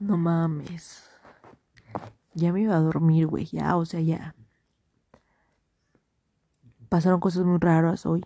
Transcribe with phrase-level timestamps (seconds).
[0.00, 1.08] No mames.
[2.34, 3.44] Ya me iba a dormir, güey.
[3.44, 4.34] Ya, o sea, ya.
[6.88, 8.24] Pasaron cosas muy raras hoy.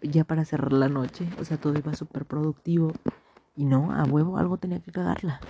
[0.00, 1.28] Ya para cerrar la noche.
[1.38, 2.92] O sea, todo iba súper productivo.
[3.54, 5.40] Y no, a huevo, algo tenía que cagarla.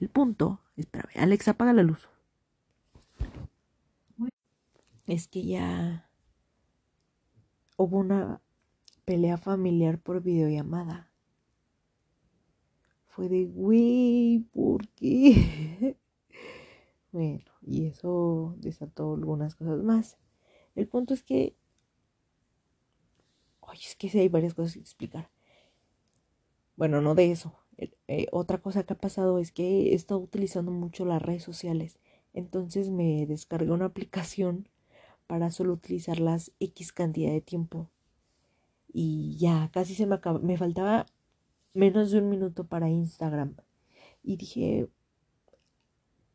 [0.00, 0.60] El punto.
[0.76, 2.08] Espérame, Alex, apaga la luz.
[5.06, 6.08] Es que ya
[7.76, 8.40] hubo una
[9.04, 11.07] pelea familiar por videollamada.
[13.18, 15.96] Fue de, güey, ¿por qué?
[17.10, 20.18] bueno, y eso desató algunas cosas más.
[20.76, 21.56] El punto es que...
[23.58, 25.32] Oye, es que sí hay varias cosas que explicar.
[26.76, 27.58] Bueno, no de eso.
[27.76, 31.98] Eh, otra cosa que ha pasado es que he estado utilizando mucho las redes sociales.
[32.34, 34.68] Entonces me descargué una aplicación
[35.26, 37.90] para solo utilizarlas X cantidad de tiempo.
[38.92, 40.38] Y ya, casi se me acaba.
[40.38, 41.06] Me faltaba
[41.74, 43.56] menos de un minuto para Instagram.
[44.22, 44.88] Y dije,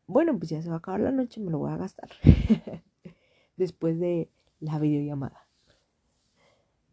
[0.07, 2.09] bueno, pues ya se va a acabar la noche, me lo voy a gastar.
[3.57, 5.47] Después de la videollamada.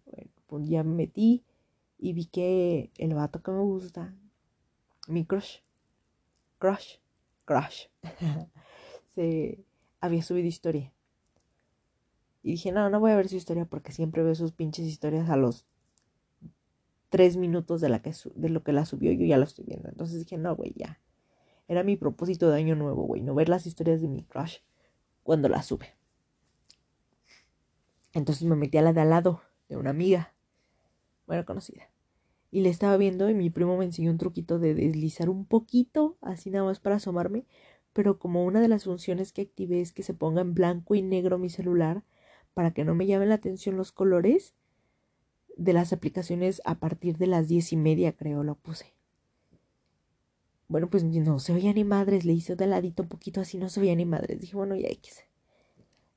[0.07, 1.45] Bueno, pues ya me metí
[1.99, 4.15] y vi que el vato que me gusta,
[5.07, 5.59] mi crush,
[6.59, 6.97] crush,
[7.45, 7.87] crush,
[9.15, 9.65] se
[10.01, 10.93] había subido historia.
[12.43, 15.29] Y dije, no, no voy a ver su historia porque siempre veo sus pinches historias
[15.29, 15.67] a los
[17.11, 19.89] tres minutos de, la que de lo que la subió, yo ya lo estoy viendo.
[19.89, 21.01] Entonces dije, no, güey, ya.
[21.69, 24.59] Era mi propósito de año nuevo, güey, no ver las historias de mi crush
[25.23, 25.95] cuando la sube.
[28.13, 30.35] Entonces me metí a la de al lado de una amiga,
[31.27, 31.91] bueno, conocida.
[32.51, 36.17] Y le estaba viendo y mi primo me enseñó un truquito de deslizar un poquito,
[36.21, 37.47] así nada más para asomarme.
[37.93, 41.03] Pero como una de las funciones que activé es que se ponga en blanco y
[41.03, 42.03] negro mi celular,
[42.55, 44.55] para que no me llamen la atención los colores
[45.61, 48.95] de las aplicaciones a partir de las diez y media, creo, lo puse.
[50.69, 53.69] Bueno, pues no se veía ni madres, le hice de ladito un poquito así, no
[53.69, 54.41] se veía ni madres.
[54.41, 55.23] Dije, bueno, ya X.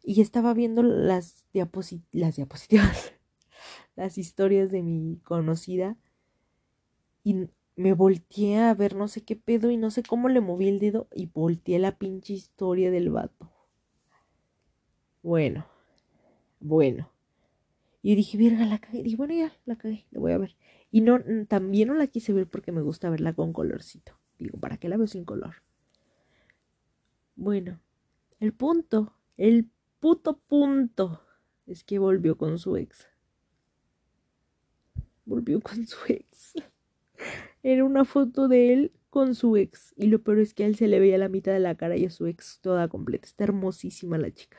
[0.02, 3.14] Y estaba viendo las, las diapositivas,
[3.98, 5.98] las historias de mi conocida.
[7.26, 10.70] Y me volteé a ver no sé qué pedo y no sé cómo le moví
[10.70, 13.52] el dedo y volteé la pinche historia del vato.
[15.22, 15.66] Bueno,
[16.62, 17.13] bueno.
[18.04, 19.02] Y dije, verga, la cagué.
[19.02, 20.58] Dije, bueno, ya, la cagué, la voy a ver.
[20.92, 24.20] Y no, también no la quise ver porque me gusta verla con colorcito.
[24.38, 25.56] Digo, ¿para qué la veo sin color?
[27.36, 27.80] Bueno,
[28.42, 29.72] el punto, el
[30.02, 31.22] puto punto
[31.66, 33.08] es que volvió con su ex.
[35.24, 36.56] Volvió con su ex.
[37.64, 39.94] Era una foto de él con su ex.
[39.96, 41.96] Y lo peor es que a él se le veía la mitad de la cara
[41.96, 43.26] y a su ex toda completa.
[43.28, 44.58] Está hermosísima la chica.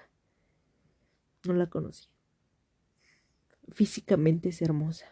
[1.47, 2.14] No la conocí.
[3.73, 5.07] Físicamente es hermosa.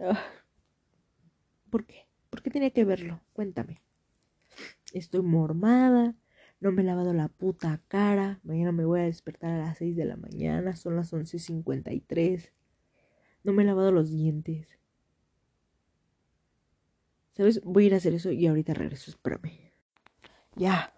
[0.00, 0.22] Ah.
[1.70, 2.06] ¿Por qué?
[2.30, 3.20] ¿Por qué tenía que verlo?
[3.32, 3.82] Cuéntame.
[4.92, 6.14] Estoy mormada,
[6.60, 9.96] no me he lavado la puta cara, mañana me voy a despertar a las 6
[9.96, 12.52] de la mañana, son las 11.53,
[13.44, 14.78] no me he lavado los dientes.
[17.32, 17.60] ¿Sabes?
[17.62, 19.72] Voy a ir a hacer eso y ahorita regreso, espérame.
[20.56, 20.92] Ya.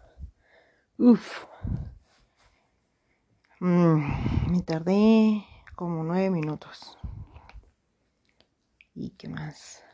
[0.97, 1.45] Uf.
[3.61, 5.45] Mm, me tardé
[5.77, 6.97] como nueve minutos.
[8.95, 9.85] ¿Y qué más?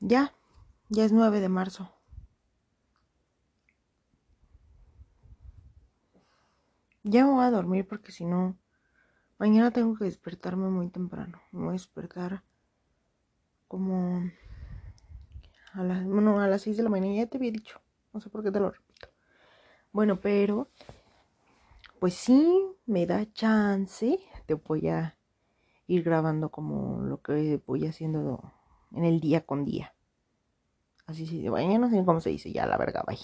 [0.00, 0.32] Ya,
[0.88, 1.92] ya es 9 de marzo.
[7.04, 8.56] Ya voy a dormir porque si no,
[9.38, 11.42] mañana tengo que despertarme muy temprano.
[11.52, 12.42] Me voy a despertar
[13.68, 14.30] como
[15.74, 17.16] a las, bueno, a las 6 de la mañana.
[17.16, 17.82] Ya te había dicho.
[18.14, 19.08] No sé por qué te lo repito.
[19.92, 20.70] Bueno, pero
[22.02, 24.18] pues sí, me da chance.
[24.46, 25.16] Te voy a
[25.86, 28.42] ir grabando como lo que voy haciendo
[28.90, 29.94] en el día con día.
[31.06, 33.18] Así se dice, bueno, no sé cómo se dice, ya la verga, bye.